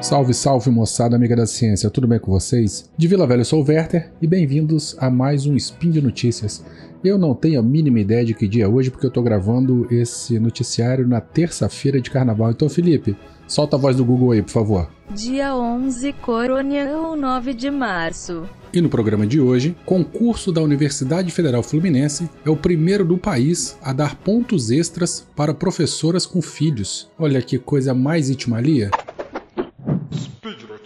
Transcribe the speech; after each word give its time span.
Salve, 0.00 0.32
salve 0.32 0.70
moçada 0.70 1.16
amiga 1.16 1.34
da 1.34 1.44
ciência, 1.44 1.90
tudo 1.90 2.06
bem 2.06 2.20
com 2.20 2.30
vocês? 2.30 2.88
De 2.96 3.08
Vila 3.08 3.26
Velha 3.26 3.40
eu 3.40 3.44
sou 3.44 3.60
o 3.60 3.66
Werther 3.68 4.12
e 4.22 4.28
bem-vindos 4.28 4.96
a 4.98 5.10
mais 5.10 5.44
um 5.44 5.56
Spin 5.56 5.90
de 5.90 6.00
Notícias. 6.00 6.64
Eu 7.02 7.18
não 7.18 7.34
tenho 7.34 7.58
a 7.58 7.62
mínima 7.62 7.98
ideia 7.98 8.24
de 8.24 8.32
que 8.32 8.46
dia 8.46 8.64
é 8.64 8.68
hoje 8.68 8.92
porque 8.92 9.06
eu 9.06 9.10
tô 9.10 9.20
gravando 9.22 9.88
esse 9.90 10.38
noticiário 10.38 11.06
na 11.06 11.20
terça-feira 11.20 12.00
de 12.00 12.10
carnaval. 12.10 12.50
Então, 12.50 12.68
Felipe, 12.68 13.16
solta 13.46 13.76
a 13.76 13.78
voz 13.78 13.96
do 13.96 14.04
Google 14.04 14.30
aí, 14.30 14.42
por 14.42 14.52
favor. 14.52 14.88
Dia 15.10 15.54
11, 15.56 16.12
Coronel 16.14 17.16
9 17.16 17.52
de 17.52 17.70
março. 17.70 18.48
E 18.72 18.80
no 18.80 18.88
programa 18.88 19.26
de 19.26 19.40
hoje, 19.40 19.76
concurso 19.84 20.52
da 20.52 20.62
Universidade 20.62 21.32
Federal 21.32 21.62
Fluminense 21.62 22.30
é 22.44 22.50
o 22.50 22.56
primeiro 22.56 23.04
do 23.04 23.18
país 23.18 23.76
a 23.82 23.92
dar 23.92 24.14
pontos 24.16 24.70
extras 24.70 25.26
para 25.34 25.52
professoras 25.52 26.24
com 26.24 26.40
filhos. 26.40 27.10
Olha 27.18 27.42
que 27.42 27.58
coisa 27.58 27.92
mais 27.92 28.30
itimalia. 28.30 28.90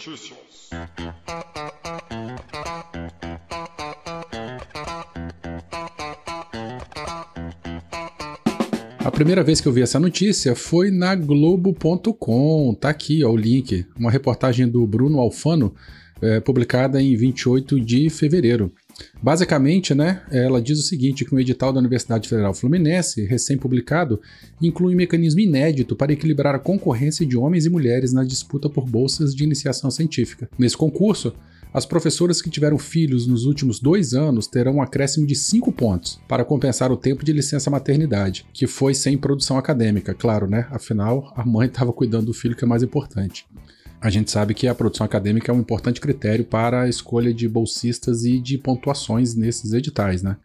Notícias. 0.05 0.69
A 8.99 9.11
primeira 9.13 9.45
vez 9.45 9.61
que 9.61 9.69
eu 9.69 9.73
vi 9.73 9.83
essa 9.83 10.01
notícia 10.01 10.57
foi 10.57 10.91
na 10.91 11.15
Globo.com. 11.15 12.75
Tá 12.75 12.89
aqui 12.91 13.23
ó, 13.23 13.31
o 13.31 13.37
link. 13.37 13.87
Uma 13.97 14.11
reportagem 14.11 14.69
do 14.69 14.85
Bruno 14.89 15.21
Alfano, 15.21 15.73
é, 16.21 16.41
publicada 16.41 17.01
em 17.01 17.15
28 17.15 17.81
de 17.81 18.11
fevereiro. 18.11 18.73
Basicamente, 19.23 19.95
né, 19.95 20.23
ela 20.31 20.61
diz 20.61 20.79
o 20.79 20.83
seguinte, 20.83 21.25
que 21.25 21.35
um 21.35 21.39
edital 21.39 21.73
da 21.73 21.81
Universidade 21.81 22.29
Federal 22.29 22.55
Fluminense, 22.55 23.25
recém-publicado, 23.25 24.21
inclui 24.61 24.95
um 24.95 24.97
mecanismo 24.97 25.41
inédito 25.41 25.95
para 25.95 26.13
equilibrar 26.13 26.55
a 26.55 26.59
concorrência 26.59 27.25
de 27.25 27.37
homens 27.37 27.67
e 27.67 27.71
mulheres 27.71 28.13
na 28.13 28.25
disputa 28.25 28.69
por 28.69 28.89
bolsas 28.89 29.35
de 29.35 29.45
iniciação 29.45 29.91
científica. 29.91 30.49
Nesse 30.59 30.77
concurso, 30.77 31.33
as 31.73 31.87
professoras 31.87 32.43
que 32.43 32.51
tiveram 32.51 32.77
filhos 32.77 33.27
nos 33.27 33.47
últimos 33.47 33.81
dois 33.81 34.13
anos 34.13 34.47
terão 34.47 34.75
um 34.75 34.83
acréscimo 34.83 35.27
de 35.27 35.35
5 35.35 35.73
pontos 35.73 36.21
para 36.29 36.45
compensar 36.45 36.93
o 36.93 36.99
tempo 36.99 37.25
de 37.25 37.33
licença 37.33 37.71
maternidade, 37.71 38.45
que 38.53 38.67
foi 38.67 38.93
sem 38.93 39.17
produção 39.17 39.57
acadêmica, 39.57 40.13
claro, 40.13 40.47
né? 40.47 40.67
Afinal, 40.71 41.33
a 41.35 41.47
mãe 41.47 41.69
estava 41.69 41.93
cuidando 41.93 42.27
do 42.27 42.35
filho, 42.35 42.55
que 42.55 42.65
é 42.65 42.69
mais 42.69 42.83
importante 42.83 43.47
a 44.03 44.11
gente 44.11 44.33
sabe 44.33 44.53
que 44.53 44.67
a 44.67 44.75
produção 44.75 45.05
acadêmica 45.05 45.53
é 45.53 45.55
um 45.55 45.61
importante 45.61 46.01
critério 46.01 46.45
para 46.45 46.83
a 46.83 46.89
escolha 46.89 47.33
de 47.33 47.49
bolsistas 47.49 48.25
e 48.25 48.41
de 48.41 48.59
pontuações 48.59 49.37
nesses 49.37 49.73
editais, 49.73 50.25
né? 50.25 50.37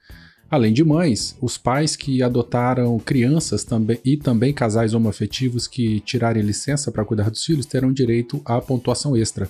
Além 0.50 0.72
de 0.72 0.84
mães, 0.84 1.36
os 1.42 1.58
pais 1.58 1.96
que 1.96 2.22
adotaram 2.22 2.98
crianças 3.00 3.64
também 3.64 4.00
e 4.06 4.16
também 4.16 4.54
casais 4.54 4.94
homoafetivos 4.94 5.68
que 5.68 6.00
tirarem 6.02 6.44
licença 6.44 6.92
para 6.92 7.04
cuidar 7.04 7.32
dos 7.32 7.44
filhos 7.44 7.66
terão 7.66 7.92
direito 7.92 8.40
à 8.46 8.62
pontuação 8.62 9.18
extra. 9.18 9.50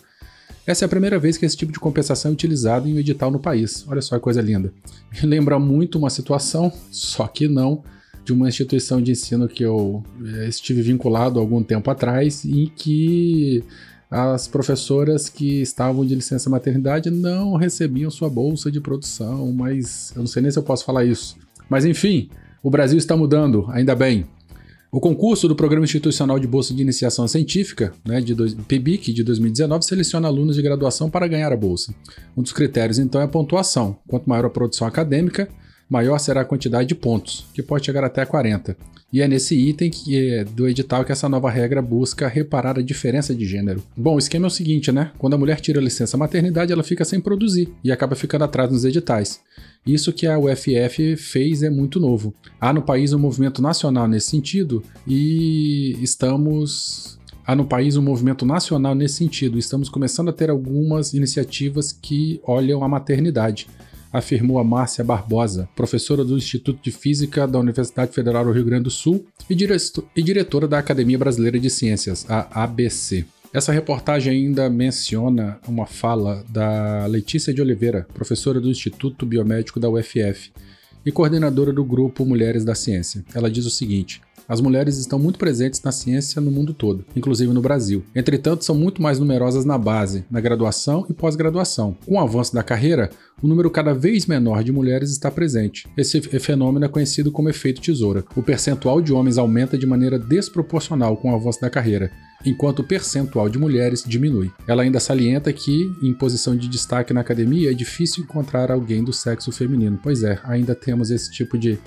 Essa 0.66 0.86
é 0.86 0.88
a 0.88 0.90
primeira 0.90 1.20
vez 1.20 1.38
que 1.38 1.46
esse 1.46 1.58
tipo 1.58 1.74
de 1.74 1.80
compensação 1.80 2.32
é 2.32 2.34
utilizado 2.34 2.88
em 2.88 2.96
um 2.96 3.00
edital 3.00 3.30
no 3.30 3.40
país. 3.40 3.86
Olha 3.90 4.02
só 4.02 4.16
que 4.16 4.22
coisa 4.22 4.42
linda. 4.42 4.74
Me 5.12 5.22
lembra 5.28 5.60
muito 5.60 5.98
uma 6.00 6.10
situação, 6.10 6.72
só 6.90 7.28
que 7.28 7.48
não, 7.48 7.84
de 8.24 8.32
uma 8.32 8.48
instituição 8.48 9.02
de 9.02 9.12
ensino 9.12 9.48
que 9.48 9.64
eu 9.64 10.04
eh, 10.26 10.48
estive 10.48 10.82
vinculado 10.82 11.40
algum 11.40 11.62
tempo 11.62 11.92
atrás, 11.92 12.44
em 12.44 12.72
que 12.76 13.64
as 14.10 14.48
professoras 14.48 15.28
que 15.28 15.62
estavam 15.62 16.06
de 16.06 16.16
licença 16.16 16.50
maternidade 16.50 17.10
não 17.10 17.56
recebiam 17.56 18.10
sua 18.10 18.30
bolsa 18.30 18.72
de 18.72 18.80
produção, 18.80 19.52
mas 19.52 20.14
eu 20.16 20.22
não 20.22 20.28
sei 20.28 20.42
nem 20.42 20.52
se 20.52 20.58
eu 20.58 20.64
posso 20.64 20.86
falar 20.86 21.04
isso. 21.04 21.36
Mas 21.70 21.84
enfim, 21.84 22.30
o 22.64 22.70
Brasil 22.70 22.98
está 22.98 23.18
mudando, 23.18 23.66
ainda 23.70 23.96
bem. 23.96 24.26
O 24.90 25.02
concurso 25.02 25.50
do 25.50 25.56
Programa 25.56 25.84
Institucional 25.84 26.40
de 26.40 26.48
Bolsa 26.48 26.74
de 26.74 26.82
Iniciação 26.82 27.28
Científica, 27.28 27.94
né, 28.06 28.22
de 28.22 28.34
dois, 28.34 28.54
PIBIC, 28.54 29.12
de 29.12 29.22
2019, 29.22 29.84
seleciona 29.84 30.30
alunos 30.30 30.56
de 30.56 30.62
graduação 30.62 31.10
para 31.10 31.28
ganhar 31.28 31.52
a 31.52 31.58
bolsa. 31.58 31.94
Um 32.38 32.42
dos 32.42 32.54
critérios, 32.54 32.98
então, 32.98 33.20
é 33.20 33.26
a 33.26 33.28
pontuação. 33.28 33.98
Quanto 34.08 34.30
maior 34.30 34.46
a 34.46 34.50
produção 34.50 34.88
acadêmica, 34.88 35.50
maior 35.90 36.18
será 36.20 36.42
a 36.42 36.46
quantidade 36.46 36.88
de 36.88 36.96
pontos, 36.96 37.46
que 37.54 37.64
pode 37.64 37.86
chegar 37.86 38.04
até 38.04 38.26
40. 38.26 38.76
E 39.12 39.22
é 39.22 39.28
nesse 39.28 39.56
item 39.56 39.90
que 39.90 40.18
é 40.18 40.44
do 40.44 40.68
edital 40.68 41.06
que 41.06 41.14
essa 41.14 41.30
nova 41.30 41.50
regra 41.50 41.82
busca 41.82 42.28
reparar 42.28 42.78
a 42.78 42.82
diferença 42.82 43.34
de 43.34 43.46
gênero. 43.46 43.82
Bom, 43.96 44.16
o 44.16 44.20
esquema 44.20 44.48
é 44.48 44.50
o 44.50 44.52
seguinte, 44.52 44.92
né? 44.92 45.12
Quando 45.18 45.34
a 45.34 45.38
mulher 45.38 45.62
tira 45.62 45.80
a 45.80 45.84
licença 45.84 46.18
maternidade, 46.18 46.74
ela 46.74 46.84
fica 46.84 47.06
sem 47.06 47.22
produzir 47.22 47.70
e 47.82 47.90
acaba 47.90 48.16
ficando 48.16 48.44
atrás 48.44 48.70
nos 48.70 48.84
editais. 48.84 49.40
Isso 49.86 50.12
que 50.12 50.28
a 50.28 50.38
UFF 50.38 51.16
fez 51.16 51.64
é 51.64 51.70
muito 51.70 52.02
novo. 52.02 52.34
Há 52.60 52.74
no 52.74 52.82
país 52.82 53.14
um 53.14 53.20
movimento 53.20 53.62
nacional 53.62 54.10
nesse 54.10 54.28
sentido 54.28 54.84
e 55.08 55.98
estamos 56.02 57.18
há 57.46 57.56
no 57.56 57.66
país 57.66 57.96
um 57.96 58.02
movimento 58.02 58.46
nacional 58.46 58.94
nesse 58.94 59.16
sentido. 59.16 59.58
Estamos 59.58 59.88
começando 59.88 60.28
a 60.28 60.34
ter 60.34 60.50
algumas 60.50 61.14
iniciativas 61.14 61.94
que 61.94 62.42
olham 62.44 62.84
a 62.84 62.90
maternidade 62.90 63.68
afirmou 64.18 64.60
a 64.60 64.64
Márcia 64.64 65.04
Barbosa, 65.04 65.70
professora 65.76 66.24
do 66.24 66.38
Instituto 66.38 66.80
de 66.82 66.92
Física 66.92 67.48
da 67.48 67.60
Universidade 67.60 68.14
Federal 68.14 68.46
do 68.46 68.52
Rio 68.52 68.66
Grande 68.66 68.86
do 68.86 68.92
Sul 68.92 69.26
e, 69.50 69.56
e 70.16 70.24
diretora 70.24 70.68
da 70.68 70.80
Academia 70.80 71.18
Brasileira 71.18 71.60
de 71.60 71.70
Ciências, 71.70 72.26
a 72.30 72.64
ABC. 72.64 73.26
Essa 73.54 73.72
reportagem 73.72 74.34
ainda 74.34 74.70
menciona 74.70 75.60
uma 75.68 75.86
fala 75.86 76.44
da 76.50 77.06
Letícia 77.06 77.54
de 77.54 77.62
Oliveira, 77.62 78.06
professora 78.14 78.60
do 78.60 78.70
Instituto 78.70 79.26
Biomédico 79.26 79.80
da 79.80 79.90
UFF 79.90 80.52
e 81.06 81.12
coordenadora 81.12 81.72
do 81.72 81.86
grupo 81.86 82.26
Mulheres 82.26 82.66
da 82.66 82.76
Ciência. 82.76 83.24
Ela 83.34 83.50
diz 83.50 83.66
o 83.66 83.72
seguinte: 83.72 84.22
as 84.48 84.62
mulheres 84.62 84.98
estão 84.98 85.20
muito 85.20 85.38
presentes 85.38 85.82
na 85.82 85.92
ciência 85.92 86.42
no 86.42 86.52
mundo 86.52 86.74
todo, 86.74 87.06
inclusive 87.16 87.52
no 87.54 87.62
Brasil. 87.62 88.04
Entretanto, 88.16 88.64
são 88.64 88.76
muito 88.76 89.02
mais 89.02 89.20
numerosas 89.20 89.66
na 89.66 89.78
base, 89.78 90.24
na 90.32 90.40
graduação 90.40 91.06
e 91.10 91.14
pós-graduação. 91.14 91.98
Com 92.06 92.16
o 92.16 92.20
avanço 92.20 92.54
da 92.54 92.64
carreira, 92.64 93.10
um 93.44 93.48
número 93.48 93.70
cada 93.70 93.94
vez 93.94 94.26
menor 94.26 94.64
de 94.64 94.72
mulheres 94.72 95.12
está 95.12 95.30
presente. 95.30 95.88
Esse 95.98 96.22
fenômeno 96.22 96.86
é 96.86 96.90
conhecido 96.90 97.32
como 97.32 97.50
efeito 97.50 97.82
tesoura. 97.82 98.24
O 98.36 98.42
percentual 98.42 99.02
de 99.02 99.14
homens 99.14 99.38
aumenta 99.38 99.78
de 99.78 99.86
maneira 99.86 100.18
desproporcional 100.18 101.18
com 101.18 101.32
o 101.32 101.36
avanço 101.36 101.62
da 101.62 101.70
carreira, 101.70 102.10
enquanto 102.46 102.80
o 102.80 102.84
percentual 102.84 103.50
de 103.50 103.60
mulheres 103.60 104.04
diminui. 104.08 104.52
Ela 104.68 104.84
ainda 104.84 105.00
salienta 105.00 105.52
que, 105.54 105.92
em 106.02 106.14
posição 106.14 106.56
de 106.56 106.68
destaque 106.68 107.14
na 107.14 107.22
academia, 107.22 107.72
é 107.72 107.74
difícil 107.74 108.24
encontrar 108.24 108.72
alguém 108.72 109.04
do 109.04 109.14
sexo 109.14 109.52
feminino. 109.52 110.00
Pois 110.02 110.24
é, 110.24 110.40
ainda 110.44 110.74
temos 110.74 111.12
esse 111.12 111.32
tipo 111.32 111.58
de 111.58 111.78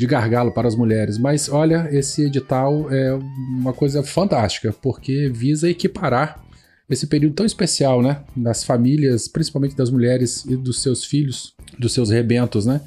de 0.00 0.06
gargalo 0.06 0.50
para 0.50 0.66
as 0.66 0.74
mulheres. 0.74 1.18
Mas 1.18 1.50
olha, 1.50 1.86
esse 1.92 2.22
edital 2.22 2.90
é 2.90 3.12
uma 3.12 3.74
coisa 3.74 4.02
fantástica, 4.02 4.72
porque 4.80 5.28
visa 5.28 5.68
equiparar 5.68 6.42
esse 6.88 7.06
período 7.06 7.34
tão 7.34 7.44
especial, 7.44 8.00
né, 8.00 8.22
das 8.34 8.64
famílias, 8.64 9.28
principalmente 9.28 9.76
das 9.76 9.90
mulheres 9.90 10.46
e 10.46 10.56
dos 10.56 10.80
seus 10.80 11.04
filhos, 11.04 11.54
dos 11.78 11.92
seus 11.92 12.08
rebentos, 12.08 12.64
né, 12.64 12.80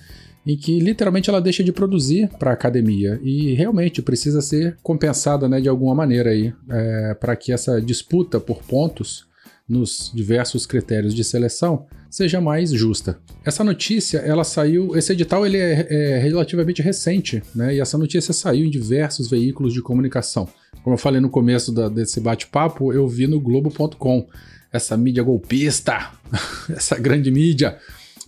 em 0.44 0.58
que 0.58 0.80
literalmente 0.80 1.30
ela 1.30 1.40
deixa 1.40 1.64
de 1.64 1.72
produzir 1.72 2.30
para 2.40 2.50
a 2.50 2.54
academia 2.56 3.20
e 3.22 3.54
realmente 3.54 4.02
precisa 4.02 4.42
ser 4.42 4.76
compensada, 4.82 5.48
né, 5.48 5.62
de 5.62 5.70
alguma 5.70 5.94
maneira 5.94 6.32
aí, 6.32 6.52
é, 6.68 7.14
para 7.14 7.36
que 7.36 7.54
essa 7.54 7.80
disputa 7.80 8.40
por 8.40 8.64
pontos 8.64 9.28
nos 9.68 10.12
diversos 10.14 10.66
critérios 10.66 11.14
de 11.14 11.24
seleção 11.24 11.86
seja 12.10 12.40
mais 12.40 12.72
justa. 12.72 13.20
Essa 13.44 13.64
notícia, 13.64 14.20
ela 14.20 14.44
saiu, 14.44 14.96
esse 14.96 15.14
edital 15.14 15.46
ele 15.46 15.58
é, 15.58 15.88
é 15.90 16.20
relativamente 16.20 16.82
recente, 16.82 17.42
né? 17.56 17.76
E 17.76 17.80
essa 17.80 17.98
notícia 17.98 18.34
saiu 18.34 18.66
em 18.66 18.70
diversos 18.70 19.30
veículos 19.30 19.74
de 19.74 19.82
comunicação. 19.82 20.48
Como 20.84 20.94
eu 20.94 20.98
falei 21.00 21.22
no 21.22 21.30
começo 21.30 21.72
da, 21.72 21.90
desse 21.90 22.20
bate-papo, 22.20 22.94
eu 22.94 23.08
vi 23.08 23.26
no 23.26 23.40
Globo.com 23.40 24.28
essa 24.72 24.98
mídia 24.98 25.24
golpista, 25.24 26.12
essa 26.70 27.00
grande 27.00 27.32
mídia. 27.32 27.78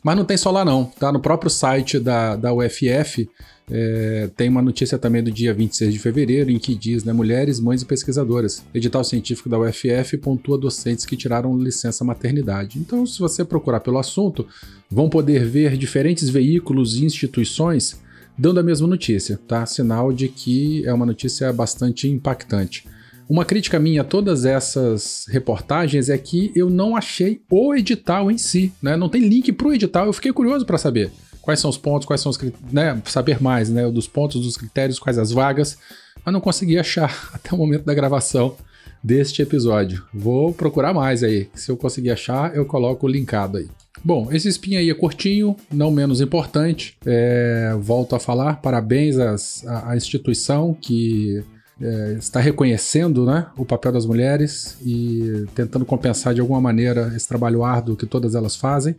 Mas 0.05 0.15
não 0.15 0.23
tem 0.23 0.37
só 0.37 0.51
lá 0.51 0.63
não, 0.63 0.85
tá? 0.85 1.11
No 1.11 1.19
próprio 1.19 1.49
site 1.49 1.97
da, 1.97 2.35
da 2.35 2.53
UFF 2.53 3.27
é, 3.67 4.29
tem 4.37 4.47
uma 4.47 4.61
notícia 4.61 4.99
também 4.99 5.23
do 5.23 5.31
dia 5.31 5.51
26 5.51 5.91
de 5.91 5.97
fevereiro 5.97 6.51
em 6.51 6.59
que 6.59 6.75
diz, 6.75 7.03
né, 7.03 7.11
mulheres, 7.11 7.59
mães 7.59 7.81
e 7.81 7.85
pesquisadoras. 7.87 8.63
Edital 8.71 9.03
científico 9.03 9.49
da 9.49 9.57
UFF 9.57 10.15
pontua 10.17 10.59
docentes 10.59 11.07
que 11.07 11.17
tiraram 11.17 11.57
licença 11.57 12.05
maternidade. 12.05 12.77
Então, 12.77 13.03
se 13.03 13.17
você 13.17 13.43
procurar 13.43 13.79
pelo 13.79 13.97
assunto, 13.97 14.45
vão 14.91 15.09
poder 15.09 15.43
ver 15.43 15.75
diferentes 15.75 16.29
veículos 16.29 16.97
e 16.97 17.03
instituições 17.03 17.99
dando 18.37 18.59
a 18.59 18.63
mesma 18.63 18.85
notícia, 18.85 19.39
tá? 19.47 19.65
Sinal 19.65 20.13
de 20.13 20.27
que 20.27 20.85
é 20.85 20.93
uma 20.93 21.07
notícia 21.07 21.51
bastante 21.51 22.07
impactante. 22.07 22.85
Uma 23.27 23.43
crítica 23.43 23.79
minha 23.79 24.01
a 24.01 24.05
todas 24.05 24.45
essas 24.45 25.25
reportagens 25.29 26.09
é 26.09 26.17
que 26.17 26.51
eu 26.55 26.69
não 26.69 26.95
achei 26.95 27.41
o 27.49 27.73
edital 27.73 28.29
em 28.29 28.37
si, 28.37 28.71
né? 28.81 28.95
Não 28.95 29.09
tem 29.09 29.21
link 29.21 29.51
para 29.51 29.67
o 29.67 29.73
edital, 29.73 30.05
eu 30.05 30.13
fiquei 30.13 30.31
curioso 30.31 30.65
para 30.65 30.77
saber 30.77 31.11
quais 31.41 31.59
são 31.59 31.69
os 31.69 31.77
pontos, 31.77 32.07
quais 32.07 32.21
são 32.21 32.31
os 32.31 32.39
né, 32.71 32.99
saber 33.05 33.41
mais, 33.41 33.69
né, 33.69 33.89
dos 33.89 34.07
pontos, 34.07 34.41
dos 34.41 34.57
critérios, 34.57 34.97
quais 34.97 35.19
as 35.19 35.31
vagas, 35.31 35.77
mas 36.25 36.33
não 36.33 36.41
consegui 36.41 36.77
achar 36.77 37.29
até 37.33 37.53
o 37.53 37.57
momento 37.57 37.85
da 37.85 37.93
gravação 37.93 38.55
deste 39.03 39.43
episódio. 39.43 40.03
Vou 40.11 40.51
procurar 40.51 40.93
mais 40.93 41.23
aí. 41.23 41.47
Se 41.53 41.71
eu 41.71 41.77
conseguir 41.77 42.09
achar, 42.09 42.55
eu 42.55 42.65
coloco 42.65 43.05
o 43.05 43.09
linkado 43.09 43.59
aí. 43.59 43.67
Bom, 44.03 44.31
esse 44.31 44.49
spin 44.49 44.75
aí 44.75 44.89
é 44.89 44.93
curtinho, 44.93 45.55
não 45.71 45.91
menos 45.91 46.19
importante. 46.19 46.97
É, 47.05 47.75
volto 47.79 48.15
a 48.15 48.19
falar, 48.19 48.55
parabéns 48.61 49.17
à 49.19 49.95
instituição 49.95 50.73
que 50.73 51.43
é, 51.81 52.15
está 52.17 52.39
reconhecendo 52.39 53.25
né, 53.25 53.47
o 53.57 53.65
papel 53.65 53.91
das 53.91 54.05
mulheres 54.05 54.77
e 54.85 55.45
tentando 55.53 55.85
compensar 55.85 56.33
de 56.33 56.41
alguma 56.41 56.61
maneira 56.61 57.11
esse 57.15 57.27
trabalho 57.27 57.63
árduo 57.63 57.95
que 57.95 58.05
todas 58.05 58.35
elas 58.35 58.55
fazem. 58.55 58.95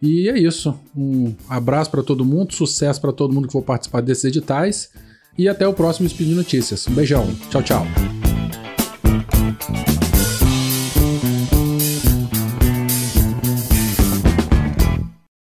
E 0.00 0.28
é 0.28 0.38
isso. 0.38 0.78
Um 0.96 1.34
abraço 1.48 1.90
para 1.90 2.02
todo 2.02 2.24
mundo, 2.24 2.54
sucesso 2.54 3.00
para 3.00 3.12
todo 3.12 3.32
mundo 3.32 3.46
que 3.46 3.52
for 3.52 3.62
participar 3.62 4.02
desses 4.02 4.24
editais 4.24 4.90
e 5.38 5.48
até 5.48 5.66
o 5.66 5.72
próximo 5.72 6.08
Speed 6.08 6.30
Notícias. 6.30 6.86
Um 6.86 6.94
beijão. 6.94 7.26
Tchau, 7.50 7.62
tchau. 7.62 8.15